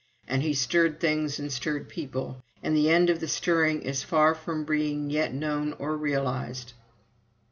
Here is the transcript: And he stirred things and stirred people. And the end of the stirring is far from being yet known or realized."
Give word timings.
And 0.27 0.41
he 0.41 0.55
stirred 0.55 0.99
things 0.99 1.37
and 1.37 1.51
stirred 1.51 1.87
people. 1.87 2.43
And 2.63 2.75
the 2.75 2.89
end 2.89 3.11
of 3.11 3.19
the 3.19 3.27
stirring 3.27 3.83
is 3.83 4.01
far 4.01 4.33
from 4.33 4.65
being 4.65 5.11
yet 5.11 5.31
known 5.31 5.73
or 5.73 5.95
realized." 5.95 6.73